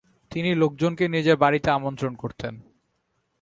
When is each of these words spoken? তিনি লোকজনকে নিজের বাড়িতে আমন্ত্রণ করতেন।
তিনি 0.31 0.49
লোকজনকে 0.55 1.05
নিজের 1.07 1.37
বাড়িতে 1.37 1.69
আমন্ত্রণ 1.71 2.13
করতেন। 2.15 2.53